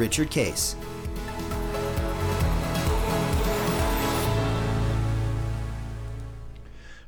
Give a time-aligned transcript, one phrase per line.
[0.00, 0.76] Richard Case.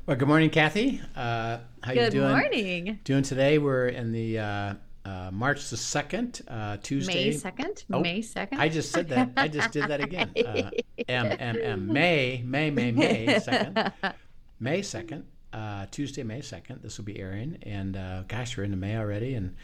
[0.05, 1.01] Well, good morning, Kathy.
[1.15, 2.27] Uh, how Good you doing?
[2.27, 2.99] Good morning.
[3.03, 3.57] Doing today?
[3.57, 4.73] We're in the uh,
[5.05, 7.31] uh, March the second, uh, Tuesday.
[7.31, 7.83] May second.
[7.91, 8.61] Oh, May second.
[8.61, 9.31] I just said that.
[9.37, 10.29] I just did that again.
[10.45, 10.69] Uh,
[11.07, 13.91] M M M May May May May second.
[14.59, 15.25] May second.
[15.51, 16.81] Uh, Tuesday, May second.
[16.83, 19.33] This will be airing, and uh, gosh, we're into May already.
[19.33, 19.55] And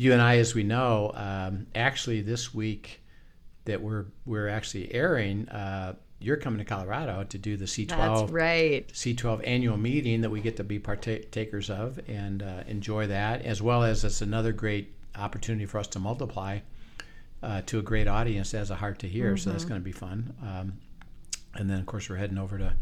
[0.00, 3.02] you and I, as we know, um, actually this week
[3.66, 5.46] that we're we're actually airing.
[5.50, 8.88] Uh, you're coming to Colorado to do the C12 That's right.
[8.88, 13.60] C12 annual meeting that we get to be partakers of and uh, enjoy that, as
[13.60, 16.60] well as it's another great opportunity for us to multiply
[17.42, 19.36] uh, to a great audience that has a heart to hear.
[19.36, 20.34] So that's going to be fun.
[20.42, 20.72] Um,
[21.54, 22.72] and then, of course, we're heading over to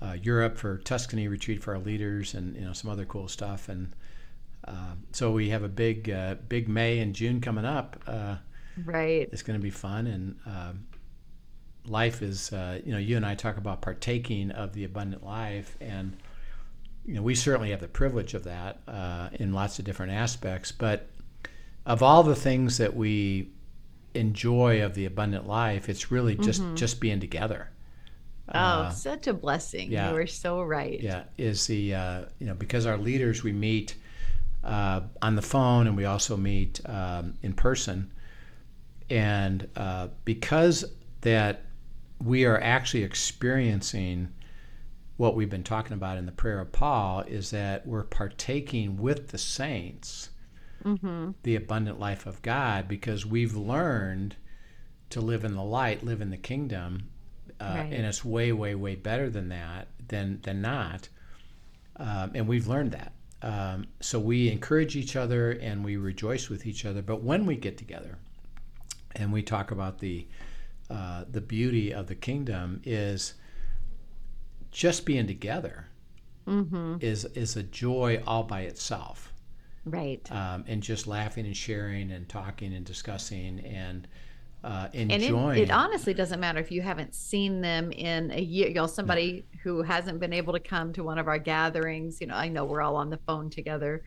[0.00, 3.68] uh, Europe for Tuscany retreat for our leaders and you know some other cool stuff.
[3.68, 3.92] And
[4.66, 8.02] uh, so we have a big, uh, big May and June coming up.
[8.06, 8.36] Uh,
[8.84, 9.28] Right.
[9.30, 10.86] it's going to be fun and um,
[11.86, 15.76] life is uh, you know you and i talk about partaking of the abundant life
[15.80, 16.16] and
[17.06, 20.72] you know we certainly have the privilege of that uh, in lots of different aspects
[20.72, 21.06] but
[21.86, 23.48] of all the things that we
[24.14, 27.68] enjoy of the abundant life it's really just just being together
[28.52, 29.90] Oh, such a blessing.
[29.90, 30.10] yeah.
[30.10, 31.00] You are so right.
[31.00, 33.94] yeah is the uh, you know because our leaders we meet
[34.64, 38.10] uh, on the phone and we also meet um, in person.
[39.10, 40.84] And uh, because
[41.20, 41.62] that
[42.22, 44.28] we are actually experiencing
[45.16, 49.28] what we've been talking about in the prayer of paul is that we're partaking with
[49.28, 50.30] the saints
[51.44, 54.36] the abundant life of god because we've learned
[55.10, 57.08] to live in the light live in the kingdom
[57.60, 57.92] uh, Right.
[57.92, 61.08] and it's way way way better than that than than not.
[61.96, 63.12] Um, and we've learned that
[63.44, 67.02] um, so we encourage each other and we rejoice with each other.
[67.02, 68.16] But when we get together
[69.14, 70.26] and we talk about the
[70.90, 73.34] uh, the beauty of the kingdom is
[74.70, 75.86] just being together
[77.00, 79.30] is is a joy all by itself.
[79.86, 80.26] Right.
[80.32, 84.08] um, and just laughing and sharing and talking and discussing and
[84.64, 88.68] uh, and it, it honestly doesn't matter if you haven't seen them in a year.
[88.68, 92.20] You know, somebody who hasn't been able to come to one of our gatherings.
[92.20, 94.02] You know, I know we're all on the phone together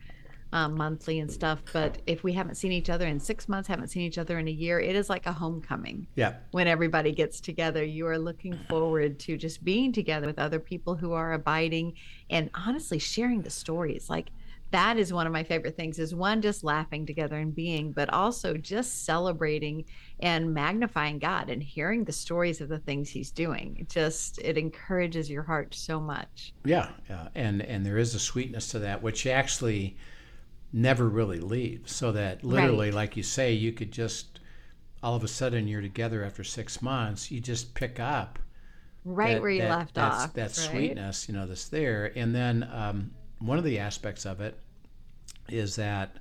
[0.52, 3.88] um, monthly and stuff, but if we haven't seen each other in six months, haven't
[3.88, 6.06] seen each other in a year, it is like a homecoming.
[6.16, 7.84] yeah when everybody gets together.
[7.84, 11.94] You are looking forward to just being together with other people who are abiding
[12.30, 14.08] and honestly sharing the stories.
[14.10, 14.30] Like
[14.70, 18.12] that is one of my favorite things is one just laughing together and being, but
[18.12, 19.84] also just celebrating
[20.20, 23.76] and magnifying God and hearing the stories of the things he's doing.
[23.80, 26.52] It just it encourages your heart so much.
[26.64, 29.96] Yeah, yeah, and and there is a sweetness to that, which actually
[30.72, 31.94] never really leaves.
[31.94, 32.94] So that literally, Right.
[32.94, 34.40] like you say, you could just
[35.02, 37.30] all of a sudden you're together after six months.
[37.30, 38.38] You just pick up
[39.04, 40.34] Right that- where you that- left off.
[40.34, 40.50] That right?
[40.52, 42.12] sweetness, you know, that's there.
[42.18, 44.58] And then um, one of the aspects of it
[45.48, 46.16] is that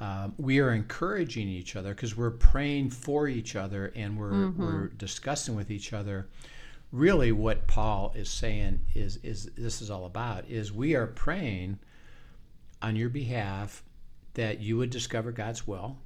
[0.00, 4.62] um, we are encouraging each other because we're praying for each other and we're Mm-hmm.
[4.62, 6.28] we're discussing with each other.
[6.92, 11.78] Really, what Paul is saying is is this is all about is we are praying
[12.82, 13.82] on your behalf
[14.34, 15.96] that you would discover God's will,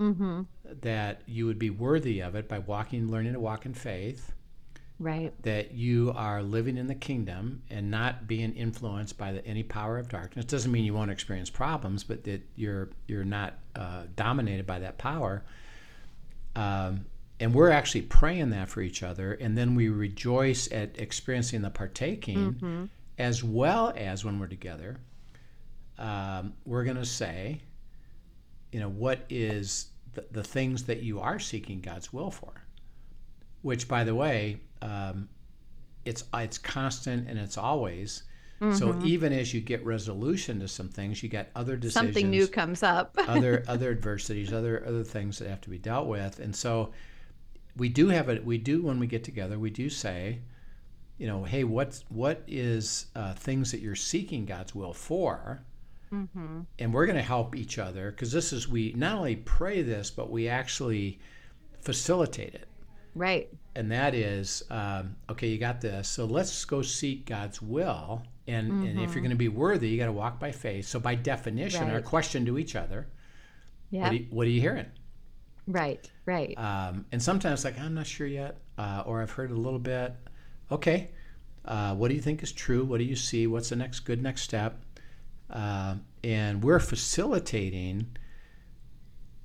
[0.00, 0.42] Mm-hmm.
[0.80, 4.32] that you would be worthy of it by walking, learning to walk in faith,
[5.02, 5.32] Right.
[5.42, 9.98] that you are living in the kingdom and not being influenced by the, any power
[9.98, 10.44] of darkness.
[10.44, 14.98] Doesn't mean you won't experience problems, but that you're you're not uh, dominated by that
[14.98, 15.42] power.
[16.54, 17.06] Um,
[17.40, 21.70] and we're actually praying that for each other, and then we rejoice at experiencing the
[21.70, 22.88] partaking,
[23.18, 24.98] as well as when we're together.
[25.98, 27.60] Um, we're going to say,
[28.70, 32.62] you know, what is the, the things that you are seeking God's will for?
[33.62, 35.28] which by the way um,
[36.04, 38.24] it's it's constant and it's always
[38.74, 42.46] so even as you get resolution to some things you get other decisions Something new
[42.46, 43.12] comes up.
[43.26, 46.92] other other adversities other other things that have to be dealt with and so
[47.76, 50.38] we do have it we do when we get together we do say
[51.18, 55.64] you know hey what's what is uh, things that you're seeking god's will for
[56.78, 60.10] and we're going to help each other because this is we not only pray this
[60.10, 61.18] but we actually
[61.80, 62.68] facilitate it.
[63.14, 63.48] Right.
[63.74, 66.08] And that is, um, okay, you got this.
[66.08, 68.22] So let's go seek God's will.
[68.46, 69.12] And, and if Mm-hmm.
[69.14, 70.86] you're going to be worthy, you got to walk by faith.
[70.86, 73.06] So by definition, our question to each other,
[73.90, 74.02] Yeah.
[74.02, 74.86] what, are you, what are you hearing?
[75.66, 76.10] right.
[76.26, 76.56] Right.
[76.58, 80.14] Um, and sometimes like, I'm not sure yet, uh, or I've heard a little bit.
[80.70, 81.10] Okay,
[81.64, 82.84] uh, what do you think is true?
[82.84, 83.46] What do you see?
[83.46, 84.80] What's the next good next step?
[85.50, 88.06] Uh, and we're facilitating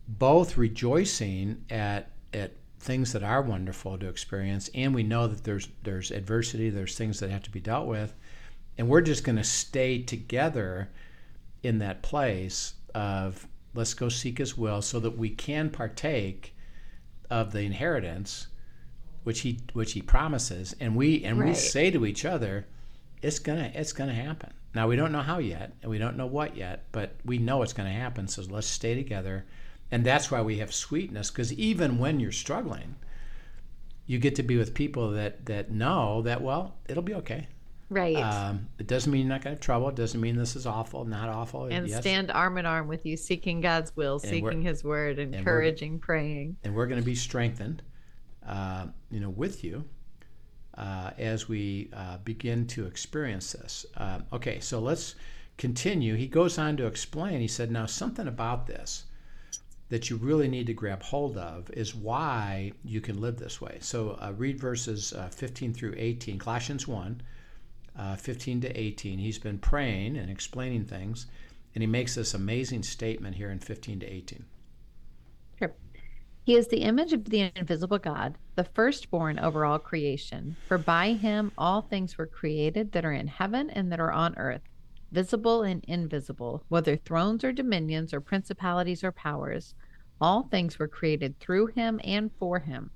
[0.08, 2.54] both rejoicing at at
[2.88, 7.20] things that are wonderful to experience, and we know that there's there's adversity, there's things
[7.20, 8.16] that have to be dealt with,
[8.78, 10.90] and we're just going to stay together
[11.62, 13.46] in that place of
[13.76, 16.56] let's go seek His will, so that we can partake
[17.30, 18.48] of the inheritance,
[19.24, 22.66] which He which He promises, and we and we say to each other,
[23.22, 24.54] it's gonna it's gonna happen.
[24.74, 27.64] Now we don't know how yet, and we don't know what yet, but we know
[27.64, 28.30] it's gonna happen.
[28.30, 29.46] So let's stay together,
[29.92, 31.32] and that's why we have sweetness.
[31.32, 32.96] Because even when you're struggling,
[34.06, 37.48] you get to be with people that that know that well, it'll be okay.
[37.90, 38.16] right.
[38.16, 39.90] Um, it doesn't mean you're not gonna have trouble.
[39.90, 41.66] It doesn't mean this is awful, not awful.
[41.66, 42.02] and yes.
[42.02, 46.58] stand arm in arm with you, seeking God's will, And seeking His word, encouraging, praying.
[46.64, 47.82] and we're going to be strengthened,
[48.46, 49.86] uh, you know, with you
[50.78, 53.86] uh, as we uh, begin to experience this.
[53.96, 55.16] Uh, okay, so let's
[55.58, 56.16] continue.
[56.16, 57.42] He goes on to explain.
[57.42, 59.06] He said, "Now something about this
[59.90, 63.78] that you really need to grab hold of is why you can live this way."
[63.82, 67.22] So uh, read verses uh, 15 through 18, Colossians 1.
[67.98, 69.18] Uh, 15 to 18.
[69.18, 71.26] He's been praying and explaining things,
[71.74, 74.46] and he makes this amazing statement here in 15 to 18.
[75.58, 75.74] Sure.
[76.44, 80.58] He is the image of the invisible God, the firstborn over all creation.
[80.68, 84.38] For by him all things were created that are in heaven and that are on
[84.38, 84.62] earth,
[85.12, 89.74] visible and invisible, whether thrones or dominions or principalities or powers.
[90.20, 92.92] All things were created through him and for him.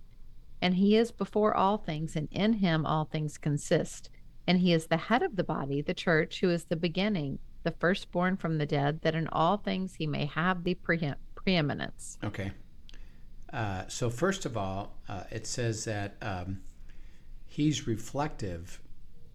[0.61, 4.09] And he is before all things, and in him all things consist.
[4.47, 7.71] And he is the head of the body, the church, who is the beginning, the
[7.79, 12.17] firstborn from the dead, that in all things he may have the pre- preeminence.
[12.23, 12.51] Okay.
[13.51, 16.61] Uh, so first of all, uh, it says that um,
[17.45, 18.79] he's reflective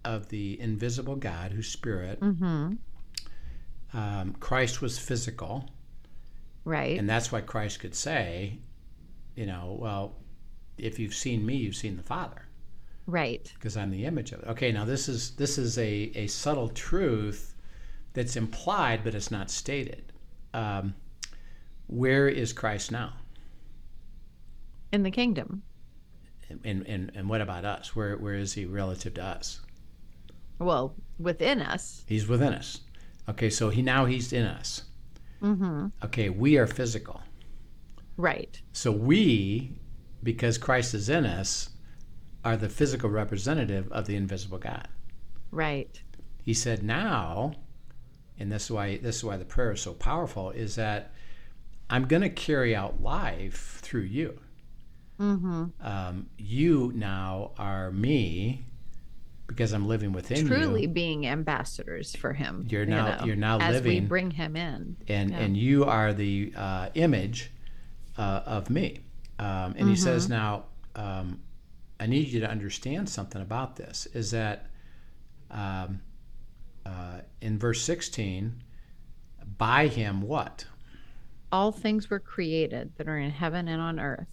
[0.06, 2.20] of the invisible God, who's spirit.
[2.20, 2.74] Mm-hmm.
[3.92, 5.68] Um, Christ was physical,
[6.64, 6.98] Right.
[6.98, 8.58] and that's why Christ could say,
[9.34, 10.16] you know, well,
[10.78, 12.42] if you've seen me, you've seen the Father,
[13.06, 13.50] right.
[13.54, 14.48] because I'm the image of it.
[14.48, 17.54] Okay, now this is this is a, a subtle truth
[18.12, 20.12] that's implied, but it's not stated.
[20.52, 20.94] Um,
[21.86, 23.12] where is Christ now?
[24.92, 25.62] In the kingdom.
[26.64, 27.94] And, and, and what about us?
[27.96, 29.60] Where, where is he relative to us?
[30.58, 32.04] Well, within us.
[32.06, 32.80] He's within us.
[33.28, 34.84] Okay, so he now he's in us.
[35.42, 35.88] Mm-hmm.
[36.04, 37.20] Okay, we are physical.
[38.16, 38.60] Right.
[38.72, 39.78] So we,
[40.22, 41.70] because Christ is in us,
[42.44, 44.88] are the physical representative of the invisible God.
[45.50, 46.00] Right.
[46.42, 47.54] He said now,
[48.38, 51.12] and this is why this is why the prayer is so powerful, is that
[51.90, 54.38] I'm going to carry out life through you.
[55.18, 55.64] Mm-hmm.
[55.80, 58.65] Um, you now are me
[59.46, 60.66] because I'm living within Truly you.
[60.66, 62.66] Truly being ambassadors for him.
[62.68, 64.96] You're you now- know, you're now as we living- bring him in.
[65.08, 65.38] and Yeah.
[65.38, 67.50] and you are the uh, image
[68.18, 69.00] uh, of me.
[69.38, 71.40] Um, and he says now, um,
[72.00, 74.06] I need you to understand something about this.
[74.06, 74.70] Is that
[75.50, 76.00] um,
[76.84, 78.62] uh, in verse sixteen,
[79.58, 80.64] by him what?
[81.52, 84.26] All things were created that are in heaven and on earth.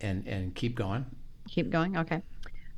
[0.00, 1.06] And and keep going.
[1.48, 1.96] Keep going.
[1.96, 2.22] Okay.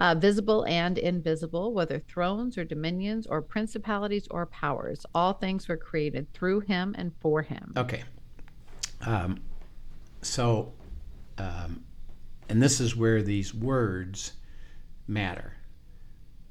[0.01, 5.77] Uh, visible and invisible, whether thrones or dominions or principalities or powers, all things were
[5.77, 7.73] created through him and for him.
[7.77, 8.03] Okay.
[9.07, 9.41] Um,
[10.23, 10.73] so,
[11.37, 11.85] um,
[12.49, 14.33] and this is where these words
[15.07, 15.53] matter.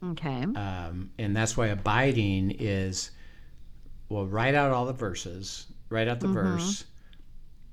[0.03, 0.43] Okay.
[0.55, 3.11] um, and that's why abiding is
[4.07, 6.85] well write out all the verses write out the verse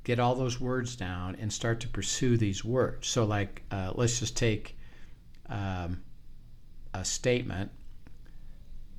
[0.02, 4.18] get all those words down and start to pursue these words so like uh, let's
[4.18, 4.75] just take
[5.48, 6.02] um,
[6.94, 7.70] a statement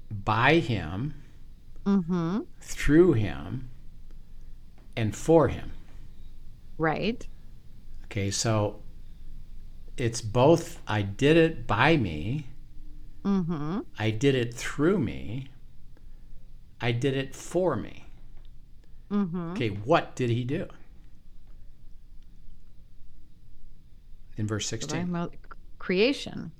[0.09, 1.13] by him
[1.85, 2.41] Mm-hmm.
[2.59, 3.69] through him
[4.97, 5.71] and for him
[6.77, 7.25] Right.
[8.05, 8.81] okay so
[9.95, 12.45] it's both i did it by me
[13.23, 13.79] Mm-hmm.
[13.99, 15.49] I did it through me.
[16.79, 18.05] I did it for me.
[19.11, 19.51] Mm-hmm.
[19.51, 20.67] Okay, what did he do?
[24.37, 25.11] In verse 16.
[25.87, 26.51] Creation.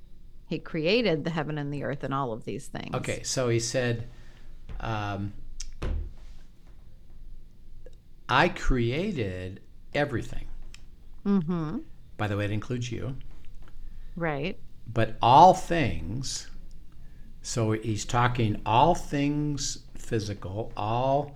[0.46, 2.96] He created the heaven and the earth and all of these things.
[2.96, 4.08] Okay, so he said,
[4.80, 5.34] um,
[8.30, 9.60] I created
[9.94, 10.48] everything.
[11.26, 11.80] Mm-hmm.
[12.16, 13.18] By the way, it includes you.
[14.16, 14.58] Right.
[14.94, 16.48] But all things,
[17.42, 21.36] so he's talking all things physical, all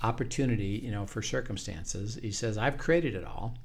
[0.00, 2.20] opportunity, you know, for circumstances.
[2.22, 3.58] He says, I've created it all.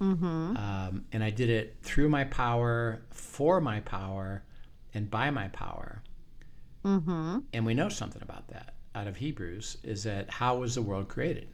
[0.00, 0.56] Mm-hmm.
[0.56, 4.42] Um, and I did it through my power, for my power,
[4.92, 6.02] and by my power.
[6.84, 7.38] Mm-hmm.
[7.52, 11.08] And we know something about that out of Hebrews is that how was the world
[11.08, 11.48] created?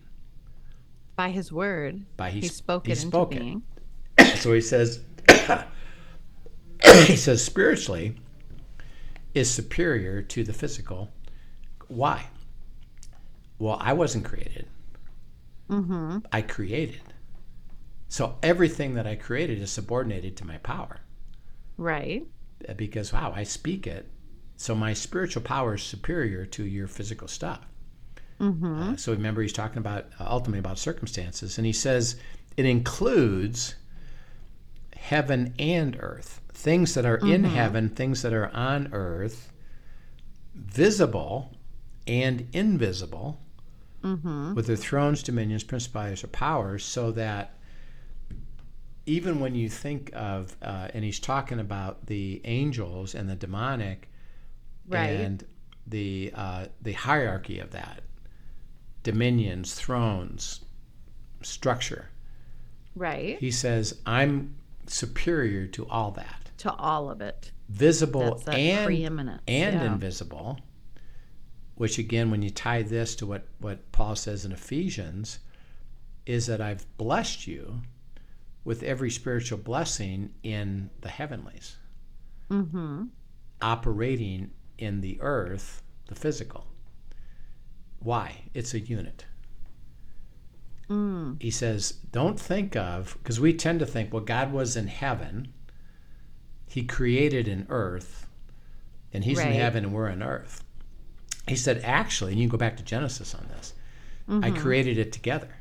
[1.17, 2.05] By his word.
[2.17, 3.47] By he, he spoke he it spoke into it.
[3.47, 3.63] being.
[4.37, 5.01] So he says,
[7.07, 8.17] he says spiritually
[9.35, 11.11] is superior to the physical.
[11.89, 12.27] Why?
[13.59, 14.67] Well, I wasn't created.
[15.69, 16.19] Mm-hmm.
[16.33, 17.10] I created.
[18.11, 20.99] So everything that I created is subordinated to my power
[21.79, 22.27] Right.
[22.69, 24.07] Uh, because wow, I speak it.
[24.57, 27.61] So my spiritual power is superior to your physical stuff.
[28.39, 28.83] Mm-hmm.
[28.83, 32.17] Uh, so remember, he's talking about uh, ultimately about circumstances, and he says
[32.59, 33.77] it includes
[34.95, 39.51] heaven and earth, things that are in heaven, things that are on earth,
[40.55, 41.57] visible
[42.07, 43.41] and invisible,
[44.03, 44.55] Mm-hmm.
[44.55, 47.55] with their thrones, dominions, principalities, or powers, so that
[49.07, 54.09] even when you think of, uh, and he's talking about the angels and the demonic,
[54.87, 55.21] Right.
[55.21, 55.45] and
[55.87, 58.03] the uh, the hierarchy of that,
[59.03, 60.61] dominions, thrones,
[61.43, 62.11] structure.
[62.95, 63.39] Right.
[63.39, 67.53] He says, "I'm superior to all that, to all of it.
[67.69, 69.43] visible and preeminent.
[69.49, 69.93] and yeah.
[69.93, 70.59] invisible."
[71.77, 75.39] Which again, when you tie this to what what Paul says in Ephesians,
[76.27, 77.81] is that I've blessed you
[78.65, 81.77] with every spiritual blessing in the heavenlies,
[82.51, 83.05] Mm-hmm.
[83.63, 86.67] operating in the earth, the physical.
[88.01, 88.43] Why?
[88.55, 89.25] It's a unit.
[90.89, 91.41] Mm.
[91.41, 95.53] he says, don't think of, because we tend to think, well, God was in heaven,
[96.67, 98.27] He created an earth,
[99.13, 100.65] and He's in heaven and we're in earth.
[101.47, 103.75] He said, actually, and you can go back to Genesis on this,
[104.29, 105.55] I created it together.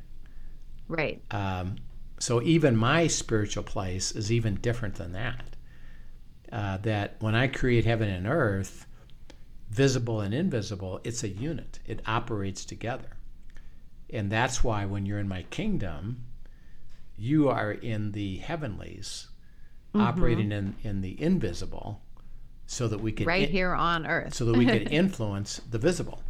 [0.87, 1.21] Right.
[1.29, 1.75] Um,
[2.19, 5.55] so even my spiritual place is even different than that.
[6.51, 8.85] Uh, that when I create heaven and earth,
[9.69, 11.79] visible and invisible, it's a unit.
[11.85, 13.17] It operates together.
[14.11, 16.23] And that's why when you're in my kingdom,
[17.17, 19.27] you are in the heavenlies,
[19.93, 22.01] operating in, in the invisible,
[22.65, 24.33] so that we could Right in- here on earth.
[24.33, 26.23] so that we could influence the visible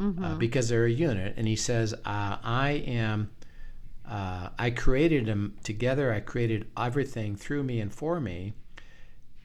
[0.00, 0.24] Mm-hmm.
[0.24, 1.34] uh, because they're a unit.
[1.36, 3.30] And he says, uh, I am,
[4.10, 6.12] uh, I created them together.
[6.12, 8.54] I created everything through me and for me.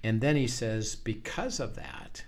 [0.04, 2.26] And then he says, because of that,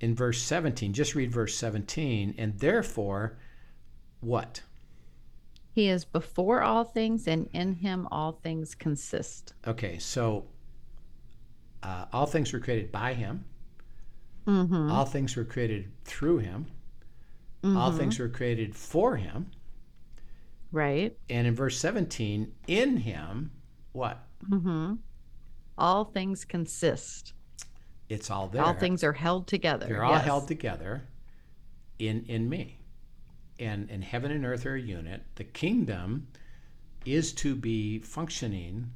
[0.00, 3.38] in verse 17, just read verse 17, and therefore,
[4.20, 4.62] what?
[5.72, 9.54] He is before all things, and in him all things consist.
[9.66, 10.46] Okay, so
[11.82, 13.44] uh, all things were created by him.
[14.46, 14.90] Mm-hmm.
[14.90, 16.66] All things were created through him.
[17.64, 19.50] All things were created for him.
[20.72, 21.16] Right.
[21.30, 23.50] And in verse 17, in him,
[23.92, 24.18] what?
[24.48, 24.94] Mm-hmm.
[25.78, 27.32] All things consist.
[28.08, 28.62] It's all there.
[28.62, 29.86] All things are held together.
[29.86, 30.24] They're all Yes.
[30.24, 31.08] held together
[31.98, 32.80] in in me.
[33.58, 35.22] And and heaven and earth are a unit.
[35.34, 36.28] The kingdom
[37.04, 38.90] is to be functioning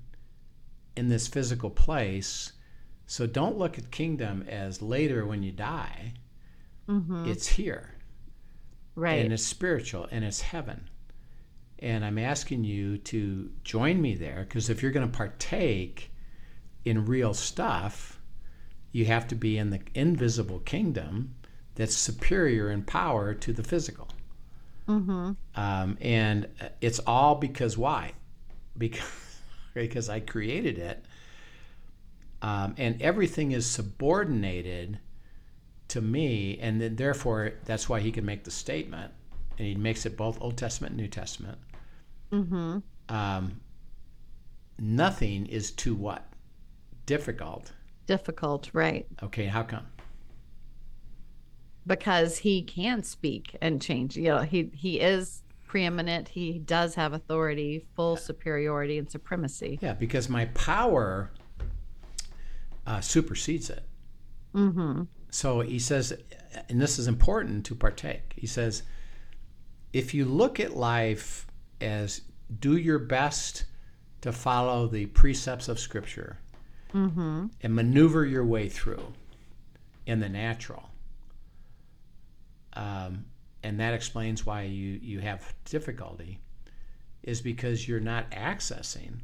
[0.96, 2.52] in this physical place.
[3.06, 6.14] So don't look at kingdom as later when you die.
[6.88, 7.26] Mhm.
[7.28, 7.94] It's here.
[8.94, 9.24] Right.
[9.24, 10.88] and it's spiritual and it's heaven.
[11.82, 16.12] And I'm asking you to join me there because if you're going to partake
[16.84, 18.20] in real stuff,
[18.92, 21.34] you have to be in the invisible kingdom
[21.74, 24.08] that's superior in power to the physical.
[24.88, 25.32] mm-hmm.
[25.56, 26.46] Um, and
[26.80, 28.12] it's all because why?
[28.78, 29.02] Because
[29.74, 31.04] because I created it,
[32.42, 35.00] um, and everything is subordinated
[35.88, 39.12] to me, and then therefore that's why he can make the statement,
[39.58, 41.58] and he makes it both Old Testament and New Testament.
[42.32, 42.78] Mm-hmm.
[43.08, 43.60] Um,
[44.78, 46.26] nothing is too what
[47.06, 47.72] difficult.
[48.06, 48.70] Difficult.
[48.72, 49.06] Right.
[49.22, 49.86] Okay, how come?
[51.86, 54.16] Because he can speak and change.
[54.16, 56.28] You know, he he is preeminent.
[56.28, 59.78] He does have authority, full superiority, and supremacy.
[59.82, 61.30] Yeah, because my power
[62.86, 63.82] uh, supersedes it.
[64.54, 65.04] Mm-hmm.
[65.30, 66.12] So he says,
[66.68, 68.34] and this is important to partake.
[68.36, 68.82] He says,
[69.92, 71.46] if you look at life
[71.82, 72.22] as
[72.60, 73.64] do your best
[74.22, 76.38] to follow the precepts of Scripture
[76.94, 77.46] Mm-hmm.
[77.62, 79.14] and maneuver your way through
[80.06, 80.90] in the natural,
[82.74, 83.24] um,
[83.62, 86.38] and that explains why you, you have difficulty,
[87.22, 89.20] is because you're not accessing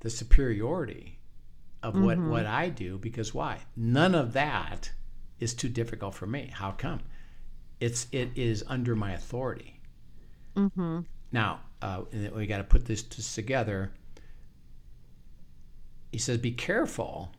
[0.00, 1.18] the superiority
[1.82, 3.58] of what what I do because why?
[3.76, 4.92] None of that
[5.40, 6.50] is too difficult for me.
[6.54, 7.00] How come?
[7.80, 9.80] It's it is under my authority.
[11.32, 12.02] Now uh,
[12.34, 13.90] we got to put this together.
[16.12, 17.32] He says, "Be careful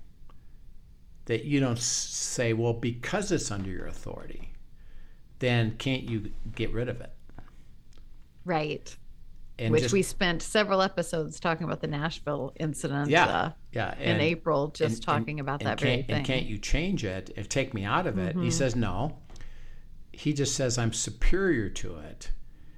[1.25, 4.51] that you don't say, well, because it's under your authority,
[5.39, 7.13] then can't you get rid of it?"
[8.45, 8.95] Right.
[9.59, 13.11] And Which just- we spent several episodes talking about the Nashville incident.
[13.11, 16.15] yeah, uh, yeah, in April, just and- talking and- about and that very thing.
[16.15, 18.35] And can't you change it and take me out of it?
[18.35, 18.43] Mm-hmm.
[18.45, 19.19] He says, no.
[20.11, 22.31] He just says, I'm superior to it.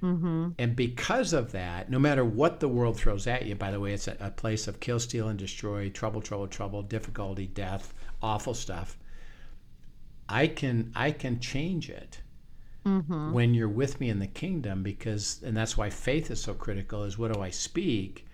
[0.06, 0.50] Mm-hmm.
[0.60, 3.94] And because of that, no matter what the world throws at you, by the way,
[3.94, 8.54] it's a, a place of kill, steal, and destroy, trouble, trouble, trouble, difficulty, death, awful
[8.54, 8.98] stuff.
[10.30, 12.22] I can I can change it
[12.86, 13.32] Mm-hmm.
[13.32, 17.04] when you're with me in the kingdom because and that's why faith is so critical
[17.04, 18.28] is what do I speak?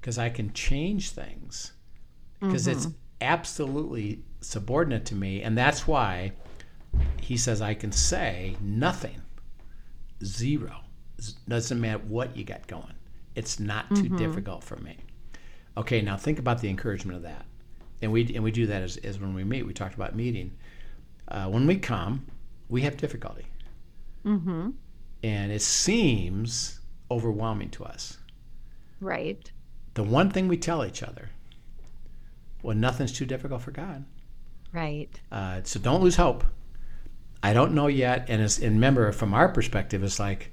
[0.00, 1.72] Because I can change things
[2.40, 2.86] because it's
[3.20, 5.42] absolutely subordinate to me.
[5.42, 6.32] And that's why
[7.20, 9.20] he says I can say nothing,
[10.24, 10.79] zero.
[11.28, 12.94] It doesn't matter what you got going.
[13.34, 14.96] It's not too difficult for me.
[15.76, 17.44] Okay, now think about the encouragement of that.
[18.02, 19.66] And we, and we do that as, as when we meet.
[19.66, 20.52] We talked about meeting.
[21.28, 22.26] Uh, when we come,
[22.68, 23.46] we have difficulty.
[24.24, 24.70] Mm-hmm.
[25.22, 28.18] And it seems overwhelming to us
[29.00, 29.50] Right.
[29.94, 31.30] the one thing we tell each other
[32.62, 34.04] well nothing's too difficult for god
[34.72, 35.20] Right.
[35.32, 36.44] uh, so don't lose hope
[37.42, 40.52] i don't know yet and, and remember from our perspective it's like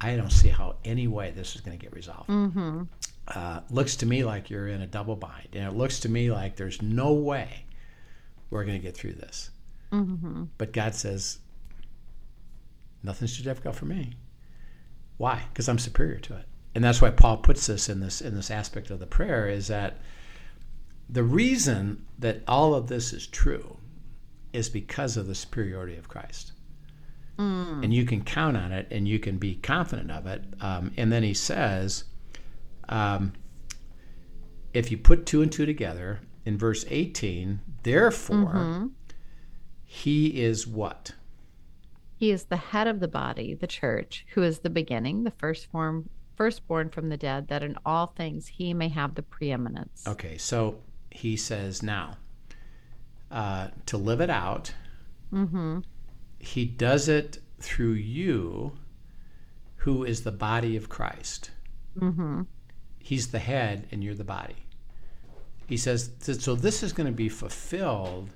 [0.00, 2.28] i don't see how any way this is going to get resolved.
[2.28, 2.82] Mm-hmm.
[3.28, 6.30] uh, looks to me like you're in a double bind and it looks to me
[6.30, 7.64] like there's no way
[8.50, 9.50] we're going to get through this.
[9.92, 10.44] Mm-hmm.
[10.58, 11.38] but god says
[13.02, 14.14] nothing's too difficult for me.
[15.18, 15.42] Why?
[15.52, 16.46] Because i'm superior to it.
[16.74, 19.68] And that's why paul puts this in this in this aspect of the prayer is
[19.68, 19.98] that
[21.08, 23.76] the reason that all of this is true
[24.52, 26.52] is because of the superiority of christ
[27.36, 31.12] and you can count on it and you can be confident of it um, and
[31.12, 32.04] then he says
[32.88, 33.32] um,
[34.72, 38.90] if you put two and two together in verse 18 therefore
[39.84, 41.12] he is what
[42.16, 45.66] He is the head of the body, the church, who is the beginning, the first
[45.70, 50.04] form, firstborn from the dead, that in all things he may have the preeminence.
[50.06, 52.16] Okay, so he says now
[53.30, 54.72] uh, to live it out,
[55.32, 55.80] Mm-hmm.
[56.44, 58.72] He does it through you,
[59.76, 61.50] who is the body of Christ.
[61.98, 62.42] Mm-hmm.
[62.98, 64.56] He's the head, and you're the body.
[65.66, 68.30] He says, so this is going to be fulfilled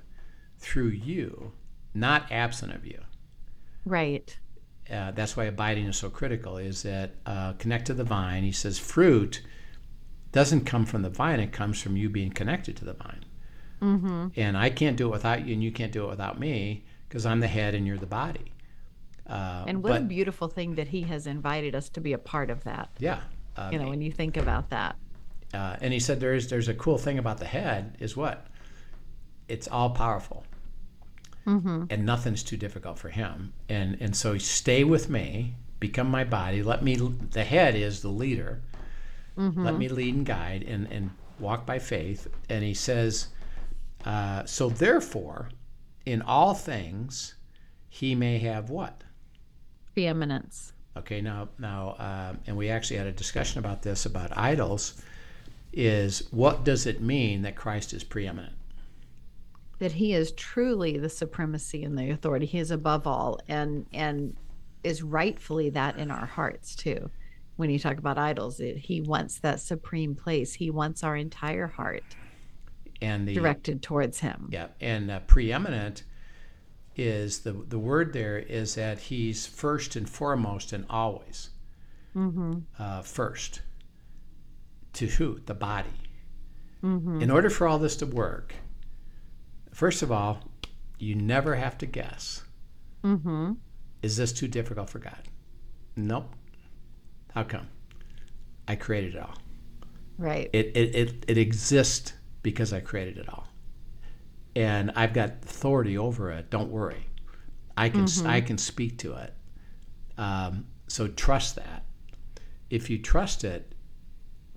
[0.57, 1.51] through you,
[1.93, 2.99] not absent of you.
[3.85, 4.37] Right.
[4.91, 8.51] uh, that's why abiding is so critical is that uh, connect to the vine he
[8.51, 9.41] says fruit
[10.31, 13.23] doesn't come from the vine it comes from you being connected to the vine
[13.81, 14.27] Mm-hmm.
[14.35, 17.25] and i can't do it without you and you can't do it without me because
[17.25, 18.53] i'm the head and you're the body
[19.27, 22.49] uh, And what a beautiful thing that he has invited us to be a part
[22.49, 22.89] of that.
[22.97, 23.19] yeah
[23.57, 24.95] uh, You know, when you think about that.
[25.53, 28.47] uh, and he said there's there's a cool thing about the head is what
[29.47, 30.45] it's all powerful
[31.47, 31.85] Mm-hmm.
[31.89, 36.61] and nothing's too difficult for him and and so stay with me become my body
[36.61, 38.61] let me the head is the leader
[39.37, 39.63] Mm-hmm.
[39.65, 43.29] let me lead and guide and and walk by faith and he says
[44.05, 45.49] uh, so therefore
[46.05, 47.35] in all things
[47.89, 49.03] he may have what
[49.93, 50.71] Preeminence.
[50.95, 55.01] Okay, now, now, uh, and we actually had a discussion about this about idols.
[55.73, 58.53] Is what does it mean that Christ is preeminent?
[59.79, 62.45] That he is truly the supremacy and the authority.
[62.45, 64.35] He is above all and and
[64.83, 67.09] is rightfully that in our hearts too.
[67.57, 70.53] When you talk about idols, it, he wants that supreme place.
[70.53, 72.03] He wants our entire heart
[73.01, 74.49] And the directed towards him.
[74.51, 76.03] yeah, and uh, preeminent
[76.95, 81.49] is the the word there is that he's first and foremost and always
[82.15, 82.59] Mm-hmm.
[82.77, 83.61] uh, first.
[84.93, 85.39] To who?
[85.45, 85.89] The body.
[86.83, 87.21] Mm-hmm.
[87.21, 88.55] In order for all this to work,
[89.71, 90.39] first of all,
[90.97, 92.43] you never have to guess.
[93.03, 93.53] Mm-hmm.
[94.01, 95.29] Is this too difficult for God?
[95.95, 96.35] Nope.
[97.33, 97.67] How come?
[98.67, 99.35] I created it all.
[100.17, 100.49] Right.
[100.51, 103.47] It, it, it, it exists because I created it all.
[104.55, 106.49] And I've got authority over it.
[106.49, 107.05] Don't worry.
[107.77, 109.33] I can, I can speak to it.
[110.17, 111.83] Um, so trust that.
[112.69, 113.73] If you trust it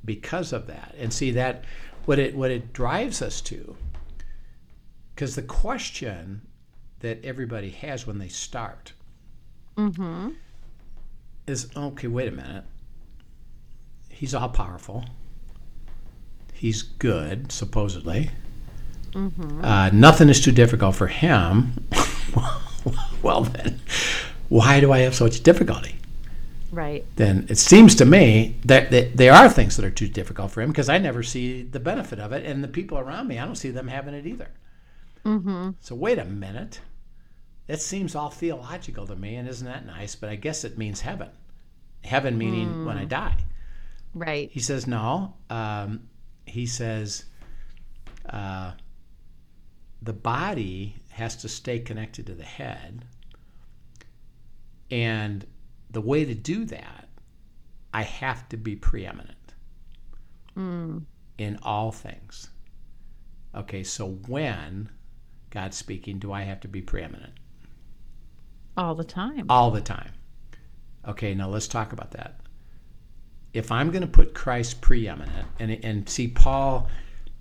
[0.05, 1.64] because of that, and see that
[2.07, 3.77] what it, what it drives us to,
[5.14, 6.42] because the question
[7.01, 8.92] that everybody has when they start
[9.77, 10.31] Mm-hmm.
[11.47, 12.64] is okay, wait a minute.
[14.11, 15.05] He's all powerful.
[16.62, 18.31] He's good, supposedly.
[19.16, 21.88] Uh, nothing is too difficult for him.
[23.22, 23.81] well, then,
[24.48, 25.96] why do I have so much difficulty?
[26.70, 27.05] Right.
[27.16, 30.62] Then it seems to me that, that there are things that are too difficult for
[30.62, 33.44] him because I never see the benefit of it, and the people around me, I
[33.44, 34.51] don't see them having it either.
[35.25, 35.70] Mm-hmm.
[35.81, 36.79] So wait a minute.
[37.66, 40.14] It seems all theological to me, and isn't that nice?
[40.14, 41.31] But I guess it means heaven.
[42.05, 43.38] Heaven meaning when I die.
[44.14, 44.48] Right.
[44.53, 45.35] He says no.
[45.51, 46.09] Um,
[46.53, 47.25] he says
[48.29, 48.73] uh,
[50.03, 53.07] the body has to stay connected to the head,
[54.91, 55.47] and
[55.91, 57.09] the way to do that,
[57.95, 59.55] I have to be preeminent
[61.38, 62.51] in all things.
[63.55, 64.91] Okay, so when
[65.49, 67.33] God's speaking, do I have to be preeminent?
[68.77, 69.47] All the time.
[69.49, 70.12] all the time.
[71.09, 72.41] Okay, now let's talk about that.
[73.55, 76.88] If I'm going to put Christ preeminent, and and see, Paul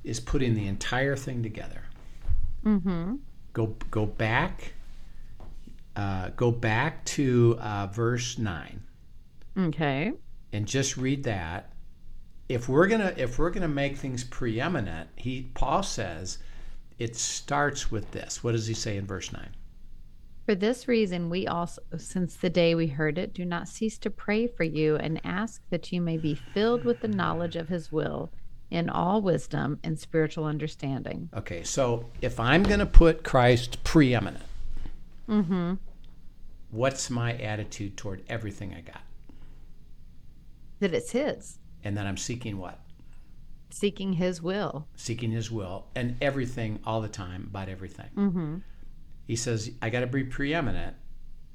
[0.03, 1.83] is putting the entire thing together.
[2.65, 3.15] Mm-hmm.
[3.53, 4.73] Go go back.
[5.95, 8.81] Uh, go back to uh, verse nine
[9.57, 10.13] Okay.
[10.53, 11.73] and just read that.
[12.47, 16.37] If we're gonna if we're gonna make things preeminent, he Paul says
[16.97, 18.41] it starts with this.
[18.43, 19.49] What does he say in verse nine?
[20.45, 24.09] For this reason, we also, since the day we heard it, do not cease to
[24.09, 27.91] pray for you and ask that you may be filled with the knowledge of his
[27.91, 28.31] will
[28.71, 31.29] in all wisdom and spiritual understanding.
[31.35, 34.43] Okay, so if I'm going to put Christ preeminent,
[35.29, 35.75] Mm-hmm.
[36.71, 39.01] what's my attitude toward everything I got?
[40.79, 42.79] That it's his, And then I'm seeking what?
[43.69, 44.85] seeking his will.
[44.97, 48.09] Seeking His will and everything all the time about everything.
[48.17, 48.55] Mm-hmm.
[49.25, 50.95] He says, I got to be preeminent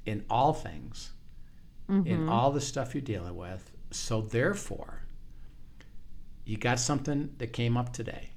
[0.05, 1.11] in all things,
[1.89, 2.29] in mm-hmm.
[2.29, 3.71] all the stuff you're dealing with.
[3.91, 5.03] So therefore,
[6.45, 8.31] you got something that came up today.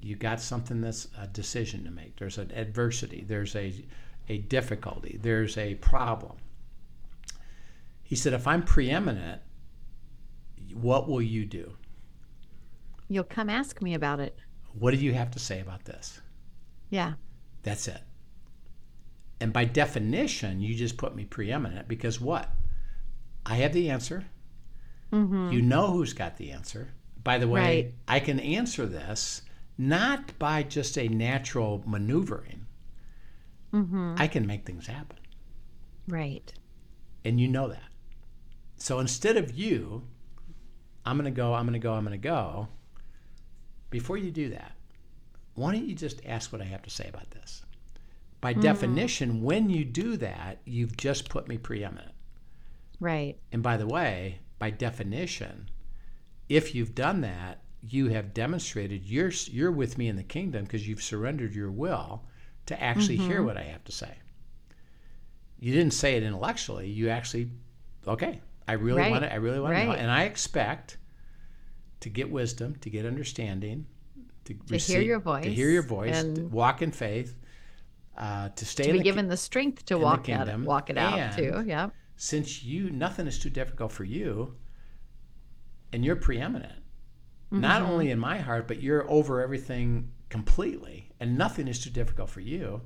[0.00, 2.16] You got something that's a decision to make.
[2.18, 3.24] There's an adversity.
[3.26, 3.74] There's a
[4.28, 5.18] a difficulty.
[5.20, 6.36] There's a problem.
[8.02, 9.42] He said, if I'm preeminent,
[10.74, 11.76] what will you do?
[13.08, 14.38] You'll come ask me about it.
[14.78, 16.20] What do you have to say about this?
[16.90, 17.14] Yeah.
[17.62, 18.00] That's it.
[19.40, 22.50] And by definition, you just put me preeminent because what?
[23.46, 24.24] I have the answer.
[25.12, 25.52] Mm-hmm.
[25.52, 26.88] You know who's got the answer.
[27.22, 27.94] By the way, Right.
[28.06, 29.42] I can answer this
[29.76, 32.66] not by just a natural maneuvering.
[33.72, 34.14] Mm-hmm.
[34.18, 35.18] I can make things happen.
[36.08, 36.52] Right.
[37.24, 37.82] And you know that.
[38.76, 40.02] So instead of you,
[41.04, 42.68] I'm going to go, I'm going to go, I'm going to go,
[43.90, 44.72] before you do that,
[45.54, 47.62] why don't you just ask what I have to say about this?
[48.40, 48.62] By mm-hmm.
[48.62, 52.12] definition, when you do that, you've just put me preeminent.
[53.00, 53.36] Right.
[53.52, 55.70] And by the way, by definition,
[56.48, 60.88] if you've done that, you have demonstrated you're you're with me in the kingdom because
[60.88, 62.24] you've surrendered your will
[62.66, 63.46] to actually hear mm-hmm.
[63.46, 64.14] what I have to say.
[65.60, 66.88] You didn't say it intellectually.
[66.88, 67.50] You actually,
[68.06, 69.10] okay, I really Right.
[69.10, 69.32] want to.
[69.32, 70.98] I really want to know, and I expect
[72.00, 73.86] to get wisdom, to get understanding,
[74.44, 77.34] to, hear your voice, to hear your voice to and- walk in faith,
[78.18, 81.36] uh, to stay To be the given the strength to walk it, walk it out
[81.36, 81.62] too.
[81.66, 81.88] Yeah.
[82.16, 84.56] since you nothing is too difficult for you
[85.92, 86.82] and you're preeminent
[87.50, 87.90] not Mm-hmm.
[87.92, 92.40] only in my heart but you're over everything completely and nothing is too difficult for
[92.40, 92.82] you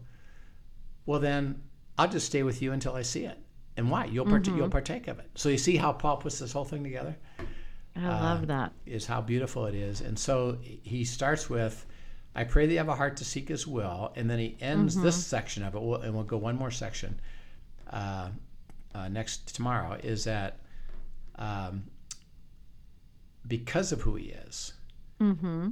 [1.07, 1.63] well then
[1.99, 3.39] i'll just stay with you until i see it
[3.77, 4.57] and why you'll part- Mm-hmm.
[4.59, 7.17] you'll partake of it so you see how paul puts this whole thing together
[7.97, 8.73] I Uh, love that.
[8.87, 10.01] is how beautiful it is.
[10.01, 11.85] And so he starts with,
[12.35, 14.13] I pray that you have a heart to seek his will.
[14.17, 17.21] And then he ends this section of it, we'll, and we'll go one more section
[17.91, 18.29] uh,
[18.95, 20.59] uh, next tomorrow, is that
[21.37, 21.85] um,
[23.47, 24.73] because of who he is,
[25.21, 25.69] Mm-hmm.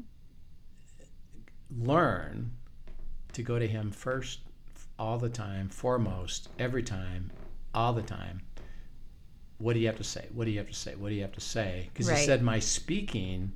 [1.78, 2.52] learn
[3.32, 4.40] to go to him first
[4.98, 7.30] all the time, foremost, every time,
[7.74, 8.42] all the time.
[9.58, 10.26] What do you have to say?
[10.32, 10.94] What do you have to say?
[10.94, 11.88] What do you have to say?
[11.92, 13.52] Because he said, my speaking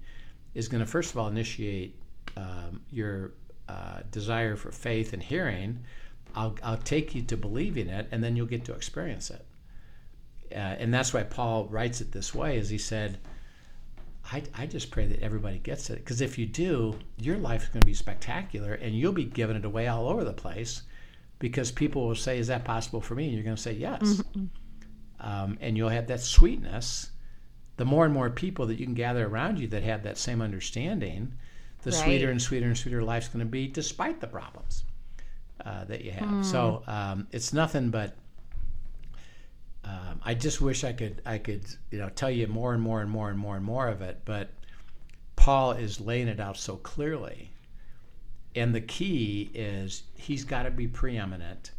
[0.55, 1.97] is going to, first of all, initiate
[2.37, 3.33] um, your
[3.69, 5.81] uh, desire for faith and hearing.
[6.35, 9.45] I'll, I'll take you to believing it, and then you'll get to experience it.
[10.53, 13.19] Uh, and that's why Paul writes it this way, is he said,
[14.33, 17.69] I, I just pray that everybody gets it because if you do, your life is
[17.69, 20.83] going to be spectacular and you'll be giving it away all over the place
[21.39, 23.27] because people will say, Is that possible for me?
[23.27, 24.23] And you're going to say, Yes.
[25.21, 27.11] Um, and you'll have that sweetness.
[27.77, 30.41] The more and more people that you can gather around you that have that same
[30.41, 31.35] understanding,
[31.85, 34.85] the sweeter and sweeter and sweeter life's going to be despite the problems
[35.65, 36.29] uh, that you have.
[36.45, 38.17] So um, it's nothing but
[39.85, 43.01] um, I just wish I could I could you know tell you more and more
[43.03, 44.51] and more and more and more of it, but
[45.37, 47.51] Paul is laying it out so clearly.
[48.57, 51.73] And the key is he's got to be preeminent.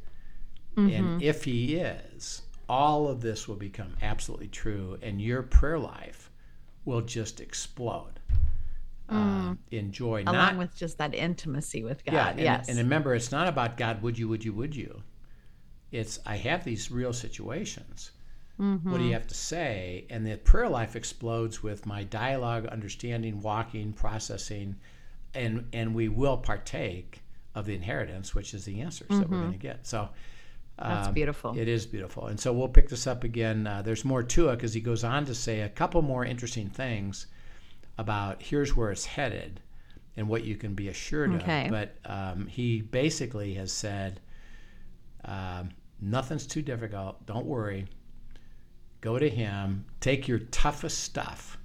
[0.77, 6.29] And if he is, all of this will become absolutely true, and your prayer life
[6.83, 8.14] will just explode
[9.09, 10.23] uh, in joy.
[10.23, 12.13] Along not, with just that intimacy with God.
[12.13, 12.69] yeah, and, yes.
[12.69, 15.03] and remember, it's not about God, would you, would you, would you?
[15.91, 18.11] It's, I have these real situations.
[18.57, 20.05] What do you have to say?
[20.09, 24.77] And the prayer life explodes with my dialogue, understanding, walking, processing,
[25.33, 27.21] and and we will partake
[27.53, 29.85] of the inheritance, which is the answers that we're going to get.
[29.85, 30.07] So
[30.77, 31.57] That's um, beautiful.
[31.57, 33.67] It is beautiful, and so we'll pick this up again.
[33.67, 36.69] Uh, there's more to it because he goes on to say a couple more interesting
[36.69, 37.27] things
[37.97, 39.61] about here's where it's headed
[40.17, 41.65] and what you can be assured Okay.
[41.65, 41.71] of.
[41.71, 44.19] But um, he basically has said
[45.25, 45.69] um,
[46.01, 47.25] nothing's too difficult.
[47.25, 47.87] Don't worry.
[49.01, 49.85] Go to him.
[49.99, 51.57] Take your toughest stuff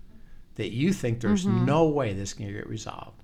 [0.57, 1.65] that you think there's Mm-hmm.
[1.65, 3.23] no way this can get resolved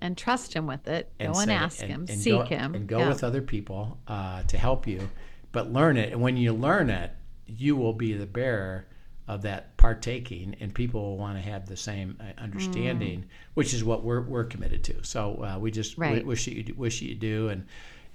[0.00, 1.12] and trust him with it.
[1.20, 2.06] Go and, say- ask him.
[2.08, 2.74] and seek go, him.
[2.74, 3.08] and go Yeah.
[3.08, 5.08] with other people uh, to help you,
[5.52, 6.12] but learn it.
[6.12, 7.12] And when you learn it,
[7.46, 8.86] you will be the bearer
[9.26, 13.82] of that partaking, and people will want to have the same uh, understanding, which is
[13.82, 15.02] what we're, we're committed to.
[15.02, 17.66] So uh, we just w- wish that you do, wish you do, and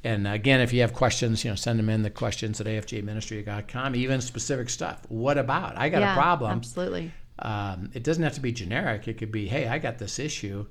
[0.03, 3.95] and again, if you have questions, you know, send them in the questions at afjministry.com.
[3.95, 5.01] Even specific stuff.
[5.09, 5.77] What about?
[5.77, 7.11] I got yeah, a problem Absolutely.
[7.39, 9.07] um, it doesn't have to be generic.
[9.07, 10.65] It could be, hey, I got this issue,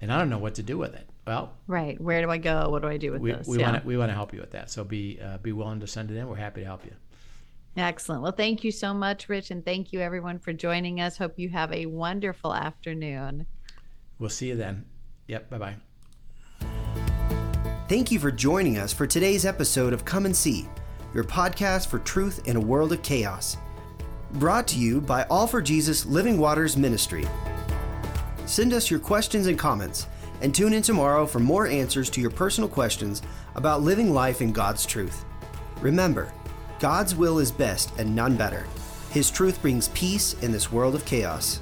[0.00, 1.08] and I don't know what to do with it.
[1.26, 2.00] Well, Right.
[2.00, 2.70] Where do I go?
[2.70, 3.46] What do I do with we, this?
[3.46, 3.70] we yeah.
[3.70, 4.70] want to we want to help you with that.
[4.70, 6.26] So be uh, be willing to send it in.
[6.26, 6.92] We're happy to help you.
[7.76, 8.22] Excellent.
[8.22, 11.16] Well, thank you so much, Rich, and thank you everyone for joining us.
[11.16, 13.46] Hope you have a wonderful afternoon.
[14.18, 14.84] We'll see you then.
[15.28, 15.50] Yep.
[15.50, 15.76] Bye bye.
[17.88, 20.68] Thank you for joining us for today's episode of Come and See,
[21.14, 23.56] your podcast for truth in a world of chaos.
[24.34, 27.26] Brought to you by All for Jesus Living Waters Ministry.
[28.46, 30.06] Send us your questions and comments,
[30.40, 33.22] and tune in tomorrow for more answers to your personal questions
[33.54, 35.24] about living life in God's truth.
[35.80, 36.32] Remember,
[36.82, 38.66] God's will is best and none better.
[39.10, 41.60] His truth brings peace in this world of chaos.